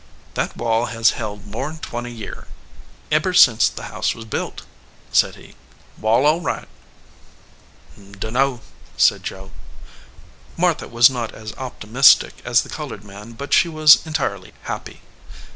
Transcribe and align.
"That 0.33 0.57
wall 0.57 0.87
has 0.87 1.11
held 1.11 1.45
more 1.45 1.69
n 1.69 1.77
twenty 1.77 2.11
year 2.11 2.47
eber 3.11 3.35
since 3.35 3.69
the 3.69 3.83
house 3.93 4.15
was 4.15 4.25
built," 4.25 4.63
said 5.11 5.35
he. 5.35 5.53
"Wall 5.95 6.25
all 6.25 6.41
right." 6.41 6.67
"Dunno," 8.17 8.61
said 8.97 9.21
Joe. 9.23 9.51
Martha 10.57 10.87
was 10.87 11.11
not 11.11 11.35
as 11.35 11.53
optimistic 11.53 12.41
as 12.43 12.63
the 12.63 12.69
colored 12.69 13.03
man, 13.03 13.33
but 13.33 13.53
she 13.53 13.69
was 13.69 14.03
entirely 14.03 14.53
happy. 14.63 15.01